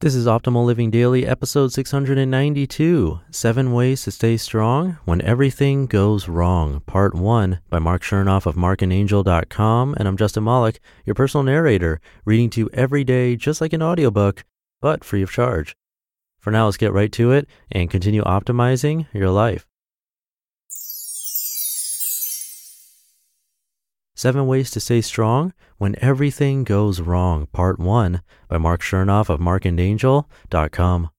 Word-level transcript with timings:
This 0.00 0.14
is 0.14 0.26
Optimal 0.26 0.64
Living 0.64 0.92
Daily, 0.92 1.26
episode 1.26 1.72
692 1.72 3.18
Seven 3.32 3.72
Ways 3.72 4.04
to 4.04 4.12
Stay 4.12 4.36
Strong 4.36 4.96
When 5.06 5.20
Everything 5.22 5.86
Goes 5.86 6.28
Wrong, 6.28 6.82
Part 6.86 7.16
1 7.16 7.58
by 7.68 7.80
Marc 7.80 8.02
Chernoff 8.02 8.46
of 8.46 8.54
marcandangel.com. 8.54 9.96
And 9.98 10.06
I'm 10.06 10.16
Justin 10.16 10.44
Malik, 10.44 10.78
your 11.04 11.14
personal 11.14 11.42
narrator, 11.42 12.00
reading 12.24 12.48
to 12.50 12.60
you 12.60 12.70
every 12.72 13.02
day 13.02 13.34
just 13.34 13.60
like 13.60 13.72
an 13.72 13.82
audiobook, 13.82 14.44
but 14.80 15.02
free 15.02 15.22
of 15.22 15.32
charge. 15.32 15.74
For 16.38 16.52
now, 16.52 16.66
let's 16.66 16.76
get 16.76 16.92
right 16.92 17.10
to 17.10 17.32
it 17.32 17.48
and 17.72 17.90
continue 17.90 18.22
optimizing 18.22 19.08
your 19.12 19.30
life. 19.30 19.67
Seven 24.18 24.48
Ways 24.48 24.72
to 24.72 24.80
Stay 24.80 25.00
Strong 25.00 25.52
When 25.76 25.94
Everything 26.00 26.64
Goes 26.64 27.00
Wrong, 27.00 27.46
Part 27.52 27.78
1 27.78 28.20
by 28.48 28.58
Marc 28.58 28.80
Chernoff 28.82 29.28
of 29.28 29.38
marcandangel.com. 29.38 31.10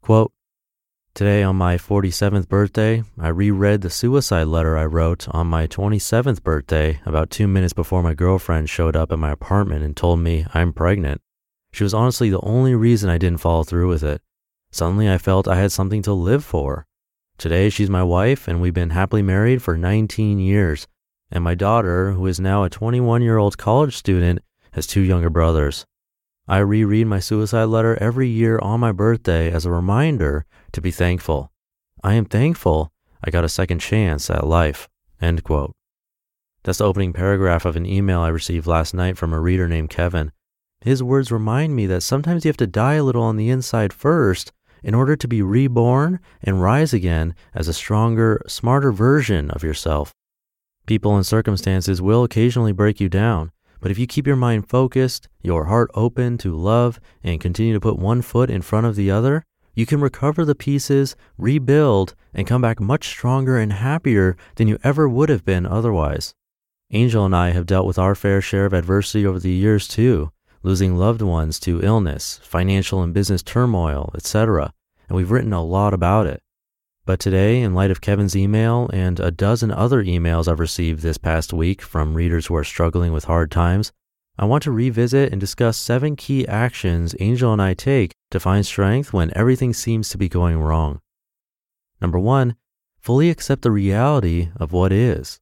Quote, 0.00 0.32
Today 1.14 1.42
on 1.42 1.56
my 1.56 1.76
47th 1.76 2.48
birthday, 2.48 3.02
I 3.18 3.26
reread 3.26 3.80
the 3.80 3.90
suicide 3.90 4.46
letter 4.46 4.78
I 4.78 4.84
wrote 4.84 5.28
on 5.30 5.48
my 5.48 5.66
27th 5.66 6.44
birthday 6.44 7.00
about 7.04 7.28
two 7.28 7.48
minutes 7.48 7.72
before 7.72 8.04
my 8.04 8.14
girlfriend 8.14 8.70
showed 8.70 8.94
up 8.94 9.10
at 9.10 9.18
my 9.18 9.32
apartment 9.32 9.82
and 9.82 9.96
told 9.96 10.20
me 10.20 10.46
I'm 10.54 10.72
pregnant. 10.72 11.20
She 11.72 11.82
was 11.82 11.92
honestly 11.92 12.30
the 12.30 12.40
only 12.42 12.76
reason 12.76 13.10
I 13.10 13.18
didn't 13.18 13.40
follow 13.40 13.64
through 13.64 13.88
with 13.88 14.04
it. 14.04 14.22
Suddenly 14.70 15.10
I 15.10 15.18
felt 15.18 15.48
I 15.48 15.56
had 15.56 15.72
something 15.72 16.02
to 16.02 16.12
live 16.12 16.44
for. 16.44 16.86
Today 17.36 17.68
she's 17.68 17.90
my 17.90 18.04
wife 18.04 18.46
and 18.46 18.60
we've 18.60 18.72
been 18.72 18.90
happily 18.90 19.22
married 19.22 19.60
for 19.60 19.76
19 19.76 20.38
years 20.38 20.86
and 21.30 21.44
my 21.44 21.54
daughter, 21.54 22.12
who 22.12 22.26
is 22.26 22.40
now 22.40 22.64
a 22.64 22.70
21 22.70 23.22
year 23.22 23.38
old 23.38 23.58
college 23.58 23.96
student, 23.96 24.40
has 24.72 24.86
two 24.86 25.00
younger 25.00 25.30
brothers. 25.30 25.84
I 26.46 26.58
reread 26.58 27.06
my 27.06 27.20
suicide 27.20 27.64
letter 27.64 27.96
every 28.00 28.28
year 28.28 28.58
on 28.60 28.80
my 28.80 28.92
birthday 28.92 29.52
as 29.52 29.66
a 29.66 29.70
reminder 29.70 30.46
to 30.72 30.80
be 30.80 30.90
thankful. 30.90 31.52
I 32.02 32.14
am 32.14 32.24
thankful 32.24 32.90
I 33.22 33.30
got 33.30 33.44
a 33.44 33.48
second 33.48 33.80
chance 33.80 34.30
at 34.30 34.46
life. 34.46 34.88
End 35.20 35.44
quote. 35.44 35.72
That's 36.64 36.78
the 36.78 36.86
opening 36.86 37.12
paragraph 37.12 37.64
of 37.64 37.76
an 37.76 37.86
email 37.86 38.20
I 38.20 38.28
received 38.28 38.66
last 38.66 38.94
night 38.94 39.18
from 39.18 39.32
a 39.32 39.40
reader 39.40 39.68
named 39.68 39.90
Kevin. 39.90 40.32
His 40.80 41.02
words 41.02 41.32
remind 41.32 41.74
me 41.74 41.86
that 41.86 42.02
sometimes 42.02 42.44
you 42.44 42.48
have 42.48 42.56
to 42.58 42.66
die 42.66 42.94
a 42.94 43.04
little 43.04 43.22
on 43.22 43.36
the 43.36 43.50
inside 43.50 43.92
first 43.92 44.52
in 44.82 44.94
order 44.94 45.16
to 45.16 45.28
be 45.28 45.42
reborn 45.42 46.20
and 46.42 46.62
rise 46.62 46.92
again 46.92 47.34
as 47.52 47.68
a 47.68 47.74
stronger, 47.74 48.42
smarter 48.46 48.92
version 48.92 49.50
of 49.50 49.64
yourself. 49.64 50.12
People 50.88 51.16
and 51.16 51.26
circumstances 51.26 52.00
will 52.00 52.24
occasionally 52.24 52.72
break 52.72 52.98
you 52.98 53.10
down, 53.10 53.52
but 53.78 53.90
if 53.90 53.98
you 53.98 54.06
keep 54.06 54.26
your 54.26 54.36
mind 54.36 54.70
focused, 54.70 55.28
your 55.42 55.66
heart 55.66 55.90
open 55.92 56.38
to 56.38 56.56
love, 56.56 56.98
and 57.22 57.42
continue 57.42 57.74
to 57.74 57.78
put 57.78 57.98
one 57.98 58.22
foot 58.22 58.48
in 58.48 58.62
front 58.62 58.86
of 58.86 58.96
the 58.96 59.10
other, 59.10 59.44
you 59.74 59.84
can 59.84 60.00
recover 60.00 60.46
the 60.46 60.54
pieces, 60.54 61.14
rebuild, 61.36 62.14
and 62.32 62.46
come 62.46 62.62
back 62.62 62.80
much 62.80 63.06
stronger 63.06 63.58
and 63.58 63.74
happier 63.74 64.34
than 64.54 64.66
you 64.66 64.78
ever 64.82 65.06
would 65.06 65.28
have 65.28 65.44
been 65.44 65.66
otherwise. 65.66 66.32
Angel 66.90 67.26
and 67.26 67.36
I 67.36 67.50
have 67.50 67.66
dealt 67.66 67.86
with 67.86 67.98
our 67.98 68.14
fair 68.14 68.40
share 68.40 68.64
of 68.64 68.72
adversity 68.72 69.26
over 69.26 69.38
the 69.38 69.50
years 69.50 69.88
too, 69.88 70.32
losing 70.62 70.96
loved 70.96 71.20
ones 71.20 71.60
to 71.60 71.82
illness, 71.82 72.40
financial 72.42 73.02
and 73.02 73.12
business 73.12 73.42
turmoil, 73.42 74.10
etc., 74.14 74.72
and 75.06 75.16
we've 75.16 75.30
written 75.30 75.52
a 75.52 75.62
lot 75.62 75.92
about 75.92 76.26
it. 76.26 76.42
But 77.08 77.20
today, 77.20 77.62
in 77.62 77.72
light 77.72 77.90
of 77.90 78.02
Kevin's 78.02 78.36
email 78.36 78.90
and 78.92 79.18
a 79.18 79.30
dozen 79.30 79.70
other 79.70 80.04
emails 80.04 80.46
I've 80.46 80.60
received 80.60 81.00
this 81.00 81.16
past 81.16 81.54
week 81.54 81.80
from 81.80 82.12
readers 82.12 82.44
who 82.44 82.54
are 82.54 82.64
struggling 82.64 83.14
with 83.14 83.24
hard 83.24 83.50
times, 83.50 83.92
I 84.38 84.44
want 84.44 84.62
to 84.64 84.70
revisit 84.70 85.32
and 85.32 85.40
discuss 85.40 85.78
seven 85.78 86.16
key 86.16 86.46
actions 86.46 87.14
Angel 87.18 87.50
and 87.50 87.62
I 87.62 87.72
take 87.72 88.12
to 88.30 88.38
find 88.38 88.66
strength 88.66 89.14
when 89.14 89.32
everything 89.34 89.72
seems 89.72 90.10
to 90.10 90.18
be 90.18 90.28
going 90.28 90.60
wrong. 90.60 91.00
Number 91.98 92.18
one, 92.18 92.56
fully 93.00 93.30
accept 93.30 93.62
the 93.62 93.70
reality 93.70 94.50
of 94.56 94.72
what 94.72 94.92
is. 94.92 95.40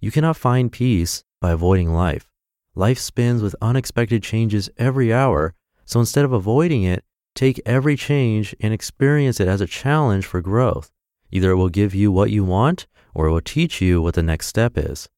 You 0.00 0.10
cannot 0.10 0.36
find 0.36 0.72
peace 0.72 1.22
by 1.40 1.52
avoiding 1.52 1.94
life. 1.94 2.28
Life 2.74 2.98
spins 2.98 3.42
with 3.42 3.54
unexpected 3.62 4.24
changes 4.24 4.70
every 4.76 5.12
hour, 5.12 5.54
so 5.84 6.00
instead 6.00 6.24
of 6.24 6.32
avoiding 6.32 6.82
it, 6.82 7.04
Take 7.34 7.60
every 7.66 7.96
change 7.96 8.54
and 8.60 8.72
experience 8.72 9.40
it 9.40 9.48
as 9.48 9.60
a 9.60 9.66
challenge 9.66 10.24
for 10.24 10.40
growth. 10.40 10.92
Either 11.32 11.50
it 11.50 11.56
will 11.56 11.68
give 11.68 11.92
you 11.92 12.12
what 12.12 12.30
you 12.30 12.44
want 12.44 12.86
or 13.12 13.26
it 13.26 13.32
will 13.32 13.40
teach 13.40 13.80
you 13.80 14.00
what 14.00 14.14
the 14.14 14.22
next 14.22 14.46
step 14.46 14.78
is. 14.78 15.08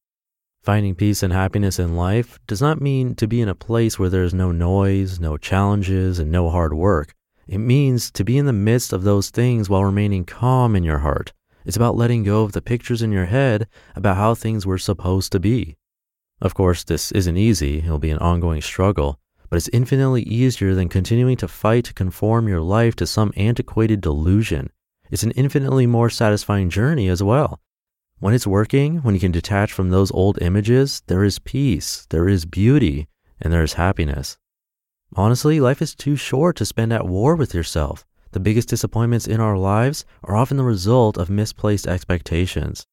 Finding 0.63 0.95
peace 0.95 1.23
and 1.23 1.33
happiness 1.33 1.79
in 1.79 1.95
life 1.95 2.39
does 2.47 2.63
not 2.63 2.81
mean 2.81 3.15
to 3.17 3.29
be 3.29 3.43
in 3.43 3.51
a 3.51 3.55
place 3.55 3.99
where 3.99 4.09
there 4.09 4.25
is 4.25 4.33
no 4.33 4.51
noise, 4.51 5.21
no 5.21 5.37
challenges, 5.37 6.19
and 6.19 6.33
no 6.33 6.49
hard 6.49 6.73
work. 6.73 7.15
It 7.47 7.59
means 7.59 8.11
to 8.13 8.25
be 8.25 8.39
in 8.39 8.47
the 8.47 8.53
midst 8.53 8.95
of 8.95 9.05
those 9.05 9.29
things 9.29 9.69
while 9.69 9.85
remaining 9.85 10.25
calm 10.25 10.75
in 10.75 10.85
your 10.85 10.99
heart. 10.99 11.35
It's 11.67 11.77
about 11.77 11.97
letting 11.97 12.25
go 12.25 12.45
of 12.45 12.53
the 12.53 12.63
pictures 12.63 13.03
in 13.03 13.13
your 13.13 13.27
head 13.27 13.69
about 13.95 14.17
how 14.17 14.35
things 14.35 14.65
were 14.65 14.79
supposed 14.79 15.33
to 15.33 15.41
be. 15.41 15.77
Of 16.41 16.55
course, 16.55 16.83
this 16.83 17.13
isn't 17.13 17.37
easy. 17.37 17.79
It'll 17.79 17.99
be 17.99 18.11
an 18.11 18.19
ongoing 18.19 18.63
struggle 18.63 19.21
but 19.49 19.57
it's 19.57 19.69
infinitely 19.69 20.23
easier 20.23 20.75
than 20.75 20.89
continuing 20.89 21.37
to 21.37 21.49
fight 21.49 21.85
to 21.85 21.95
conform 21.95 22.49
your 22.49 22.61
life 22.61 22.97
to 22.97 23.07
some 23.07 23.33
antiquated 23.37 24.01
delusion. 24.01 24.71
It's 25.11 25.23
an 25.23 25.31
infinitely 25.33 25.87
more 25.87 26.11
satisfying 26.11 26.71
journey 26.71 27.09
as 27.09 27.23
well. 27.23 27.61
When 28.19 28.35
it's 28.35 28.47
working, 28.47 28.99
when 28.99 29.15
you 29.15 29.21
can 29.21 29.33
detach 29.33 29.73
from 29.73 29.91
those 29.91 30.11
old 30.11 30.41
images, 30.41 31.03
there 31.07 31.23
is 31.23 31.39
peace, 31.39 32.07
there 32.11 32.29
is 32.29 32.47
beauty, 32.47 33.09
and 33.41 33.53
there 33.53 33.63
is 33.63 33.75
happiness. 33.75 34.39
Honestly, 35.15 35.61
life 35.61 35.83
is 35.83 35.95
too 35.95 36.17
short 36.17 36.57
to 36.57 36.67
spend 36.67 36.93
at 36.93 37.07
war 37.07 37.37
with 37.37 37.55
yourself. 37.55 38.05
The 38.33 38.41
biggest 38.41 38.69
disappointments 38.69 39.27
in 39.27 39.41
our 39.41 39.57
lives 39.57 40.05
are 40.25 40.37
often 40.37 40.57
the 40.57 40.65
result 40.65 41.17
of 41.17 41.31
misplaced 41.31 41.87
expectations. 41.87 42.87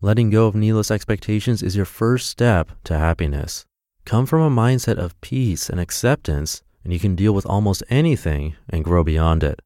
Letting 0.00 0.30
go 0.30 0.46
of 0.46 0.54
needless 0.54 0.90
expectations 0.90 1.62
is 1.62 1.74
your 1.74 1.84
first 1.84 2.28
step 2.28 2.70
to 2.84 2.98
happiness. 2.98 3.66
Come 4.06 4.24
from 4.24 4.40
a 4.40 4.62
mindset 4.62 4.98
of 4.98 5.20
peace 5.20 5.68
and 5.68 5.80
acceptance, 5.80 6.62
and 6.84 6.92
you 6.92 7.00
can 7.00 7.16
deal 7.16 7.34
with 7.34 7.44
almost 7.44 7.82
anything 7.90 8.54
and 8.70 8.84
grow 8.84 9.02
beyond 9.02 9.42
it. 9.42 9.60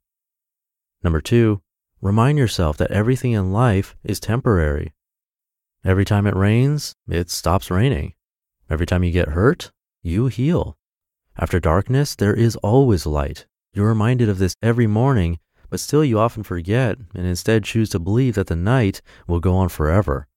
Number 1.04 1.20
two, 1.20 1.60
remind 2.00 2.38
yourself 2.38 2.78
that 2.78 2.90
everything 2.90 3.32
in 3.32 3.52
life 3.52 3.96
is 4.02 4.18
temporary. 4.18 4.94
Every 5.84 6.06
time 6.06 6.26
it 6.26 6.34
rains, 6.34 6.94
it 7.06 7.28
stops 7.28 7.70
raining. 7.70 8.14
Every 8.70 8.86
time 8.86 9.04
you 9.04 9.12
get 9.12 9.28
hurt, 9.28 9.72
you 10.02 10.28
heal. 10.28 10.78
After 11.36 11.60
darkness, 11.60 12.16
there 12.16 12.34
is 12.34 12.56
always 12.56 13.04
light. 13.04 13.44
You're 13.74 13.88
reminded 13.88 14.30
of 14.30 14.38
this 14.38 14.54
every 14.62 14.86
morning, 14.86 15.38
but 15.68 15.80
still 15.80 16.02
you 16.02 16.18
often 16.18 16.44
forget 16.44 16.96
and 17.14 17.26
instead 17.26 17.64
choose 17.64 17.90
to 17.90 17.98
believe 17.98 18.36
that 18.36 18.46
the 18.46 18.56
night 18.56 19.02
will 19.26 19.40
go 19.40 19.54
on 19.54 19.68
forever. 19.68 20.28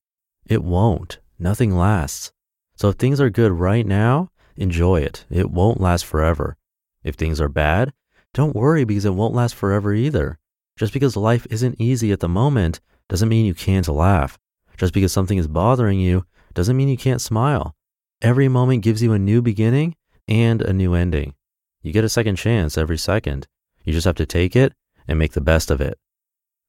It 0.44 0.62
won't. 0.62 1.20
Nothing 1.38 1.74
lasts. 1.74 2.34
So 2.76 2.88
if 2.88 2.96
things 2.96 3.20
are 3.20 3.30
good 3.30 3.52
right 3.52 3.86
now, 3.86 4.30
enjoy 4.56 5.00
it. 5.00 5.24
It 5.30 5.50
won't 5.50 5.80
last 5.80 6.04
forever. 6.04 6.56
If 7.02 7.14
things 7.14 7.40
are 7.40 7.48
bad, 7.48 7.92
don't 8.32 8.56
worry 8.56 8.84
because 8.84 9.04
it 9.04 9.14
won't 9.14 9.34
last 9.34 9.54
forever 9.54 9.94
either. 9.94 10.38
Just 10.76 10.92
because 10.92 11.16
life 11.16 11.46
isn't 11.50 11.80
easy 11.80 12.10
at 12.10 12.20
the 12.20 12.28
moment 12.28 12.80
doesn't 13.08 13.28
mean 13.28 13.46
you 13.46 13.54
can't 13.54 13.86
laugh. 13.88 14.38
Just 14.76 14.92
because 14.92 15.12
something 15.12 15.38
is 15.38 15.46
bothering 15.46 16.00
you 16.00 16.26
doesn't 16.52 16.76
mean 16.76 16.88
you 16.88 16.96
can't 16.96 17.20
smile. 17.20 17.76
Every 18.20 18.48
moment 18.48 18.82
gives 18.82 19.02
you 19.02 19.12
a 19.12 19.18
new 19.18 19.40
beginning 19.40 19.94
and 20.26 20.62
a 20.62 20.72
new 20.72 20.94
ending. 20.94 21.34
You 21.82 21.92
get 21.92 22.04
a 22.04 22.08
second 22.08 22.36
chance 22.36 22.78
every 22.78 22.98
second. 22.98 23.46
You 23.84 23.92
just 23.92 24.06
have 24.06 24.16
to 24.16 24.26
take 24.26 24.56
it 24.56 24.72
and 25.06 25.18
make 25.18 25.32
the 25.32 25.40
best 25.40 25.70
of 25.70 25.80
it. 25.80 25.98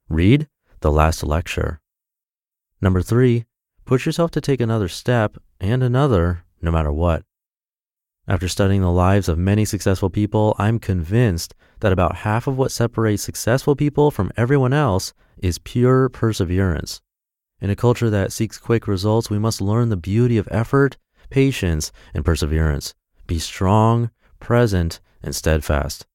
Read 0.09 0.47
the 0.81 0.91
last 0.91 1.23
lecture. 1.23 1.79
Number 2.81 3.01
three, 3.01 3.45
push 3.85 4.05
yourself 4.05 4.29
to 4.31 4.41
take 4.41 4.59
another 4.59 4.89
step 4.89 5.37
and 5.59 5.83
another, 5.83 6.43
no 6.61 6.71
matter 6.71 6.91
what. 6.91 7.23
After 8.27 8.47
studying 8.47 8.81
the 8.81 8.91
lives 8.91 9.29
of 9.29 9.37
many 9.37 9.65
successful 9.65 10.09
people, 10.09 10.55
I'm 10.57 10.79
convinced 10.79 11.53
that 11.81 11.93
about 11.93 12.17
half 12.17 12.47
of 12.47 12.57
what 12.57 12.71
separates 12.71 13.21
successful 13.21 13.75
people 13.75 14.09
from 14.09 14.31
everyone 14.35 14.73
else 14.73 15.13
is 15.37 15.59
pure 15.59 16.09
perseverance. 16.09 17.01
In 17.61 17.69
a 17.69 17.75
culture 17.75 18.09
that 18.09 18.31
seeks 18.31 18.57
quick 18.57 18.87
results, 18.87 19.29
we 19.29 19.39
must 19.39 19.61
learn 19.61 19.89
the 19.89 19.97
beauty 19.97 20.37
of 20.37 20.47
effort, 20.51 20.97
patience, 21.29 21.91
and 22.13 22.25
perseverance. 22.25 22.93
Be 23.27 23.39
strong, 23.39 24.09
present, 24.39 24.99
and 25.21 25.35
steadfast. 25.35 26.05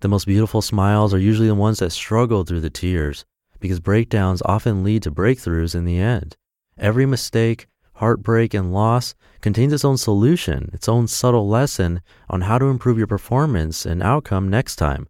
The 0.00 0.08
most 0.08 0.26
beautiful 0.26 0.62
smiles 0.62 1.12
are 1.12 1.18
usually 1.18 1.48
the 1.48 1.54
ones 1.54 1.78
that 1.80 1.90
struggle 1.90 2.44
through 2.44 2.60
the 2.60 2.70
tears 2.70 3.24
because 3.58 3.80
breakdowns 3.80 4.42
often 4.44 4.84
lead 4.84 5.02
to 5.02 5.10
breakthroughs 5.10 5.74
in 5.74 5.84
the 5.84 5.98
end. 5.98 6.36
Every 6.78 7.06
mistake, 7.06 7.66
heartbreak, 7.98 8.54
and 8.54 8.72
loss 8.72 9.14
contains 9.40 9.72
its 9.72 9.84
own 9.84 9.96
solution, 9.96 10.70
its 10.72 10.88
own 10.88 11.06
subtle 11.06 11.48
lesson 11.48 12.00
on 12.28 12.42
how 12.42 12.58
to 12.58 12.66
improve 12.66 12.98
your 12.98 13.06
performance 13.06 13.86
and 13.86 14.02
outcome 14.02 14.48
next 14.48 14.76
time. 14.76 15.06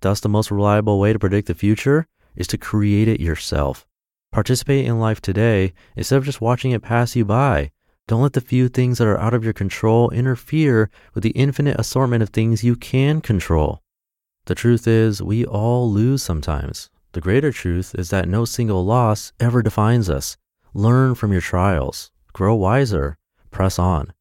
Thus, 0.00 0.20
the 0.20 0.28
most 0.28 0.50
reliable 0.50 0.98
way 0.98 1.12
to 1.12 1.18
predict 1.18 1.48
the 1.48 1.54
future 1.54 2.06
is 2.34 2.46
to 2.48 2.58
create 2.58 3.08
it 3.08 3.20
yourself. 3.20 3.86
Participate 4.32 4.86
in 4.86 4.98
life 4.98 5.20
today 5.20 5.72
instead 5.96 6.16
of 6.16 6.24
just 6.24 6.40
watching 6.40 6.70
it 6.72 6.82
pass 6.82 7.14
you 7.14 7.24
by. 7.24 7.70
Don't 8.08 8.22
let 8.22 8.32
the 8.32 8.40
few 8.40 8.68
things 8.68 8.98
that 8.98 9.06
are 9.06 9.20
out 9.20 9.34
of 9.34 9.44
your 9.44 9.52
control 9.52 10.10
interfere 10.10 10.90
with 11.14 11.22
the 11.22 11.30
infinite 11.30 11.78
assortment 11.78 12.22
of 12.22 12.30
things 12.30 12.64
you 12.64 12.76
can 12.76 13.20
control. 13.20 13.82
The 14.46 14.54
truth 14.54 14.88
is, 14.88 15.22
we 15.22 15.44
all 15.44 15.90
lose 15.90 16.22
sometimes. 16.22 16.90
The 17.12 17.20
greater 17.20 17.52
truth 17.52 17.94
is 17.96 18.08
that 18.10 18.28
no 18.28 18.44
single 18.44 18.84
loss 18.84 19.32
ever 19.38 19.62
defines 19.62 20.08
us. 20.08 20.36
Learn 20.74 21.14
from 21.14 21.30
your 21.30 21.42
trials, 21.42 22.10
grow 22.32 22.54
wiser, 22.54 23.18
press 23.50 23.78
on. 23.78 24.12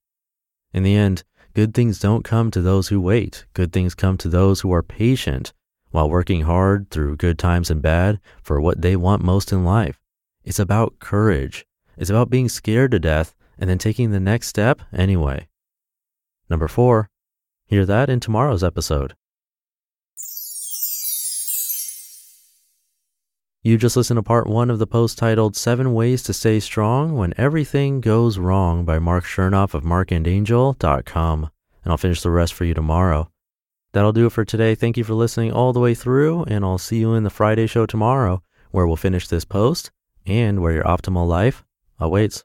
In 0.73 0.83
the 0.83 0.95
end, 0.95 1.23
good 1.53 1.73
things 1.73 1.99
don't 1.99 2.23
come 2.23 2.51
to 2.51 2.61
those 2.61 2.87
who 2.87 3.01
wait. 3.01 3.45
Good 3.53 3.73
things 3.73 3.95
come 3.95 4.17
to 4.17 4.29
those 4.29 4.61
who 4.61 4.71
are 4.73 4.83
patient 4.83 5.53
while 5.91 6.09
working 6.09 6.41
hard 6.41 6.89
through 6.89 7.17
good 7.17 7.37
times 7.37 7.69
and 7.69 7.81
bad 7.81 8.19
for 8.41 8.59
what 8.61 8.81
they 8.81 8.95
want 8.95 9.23
most 9.23 9.51
in 9.51 9.65
life. 9.65 9.99
It's 10.43 10.59
about 10.59 10.99
courage. 10.99 11.65
It's 11.97 12.09
about 12.09 12.29
being 12.29 12.49
scared 12.49 12.91
to 12.91 12.99
death 12.99 13.35
and 13.57 13.69
then 13.69 13.77
taking 13.77 14.11
the 14.11 14.19
next 14.19 14.47
step 14.47 14.81
anyway. 14.93 15.47
Number 16.49 16.67
four, 16.67 17.09
hear 17.65 17.85
that 17.85 18.09
in 18.09 18.19
tomorrow's 18.19 18.63
episode. 18.63 19.13
You 23.63 23.77
just 23.77 23.95
listened 23.95 24.17
to 24.17 24.23
part 24.23 24.47
one 24.47 24.71
of 24.71 24.79
the 24.79 24.87
post 24.87 25.19
titled 25.19 25.55
Seven 25.55 25.93
Ways 25.93 26.23
to 26.23 26.33
Stay 26.33 26.59
Strong 26.59 27.15
When 27.15 27.31
Everything 27.37 28.01
Goes 28.01 28.39
Wrong 28.39 28.85
by 28.85 28.97
Marc 28.97 29.23
Chernoff 29.23 29.75
of 29.75 29.83
marcandangel.com. 29.83 31.49
And 31.83 31.91
I'll 31.91 31.97
finish 31.97 32.23
the 32.23 32.31
rest 32.31 32.55
for 32.55 32.65
you 32.65 32.73
tomorrow. 32.73 33.29
That'll 33.91 34.13
do 34.13 34.25
it 34.25 34.31
for 34.31 34.43
today. 34.43 34.73
Thank 34.73 34.97
you 34.97 35.03
for 35.03 35.13
listening 35.13 35.51
all 35.51 35.73
the 35.73 35.79
way 35.79 35.93
through, 35.93 36.45
and 36.45 36.65
I'll 36.65 36.79
see 36.79 36.97
you 36.97 37.13
in 37.13 37.21
the 37.21 37.29
Friday 37.29 37.67
show 37.67 37.85
tomorrow, 37.85 38.41
where 38.71 38.87
we'll 38.87 38.95
finish 38.95 39.27
this 39.27 39.45
post 39.45 39.91
and 40.25 40.59
where 40.59 40.73
your 40.73 40.85
optimal 40.85 41.27
life 41.27 41.63
awaits. 41.99 42.39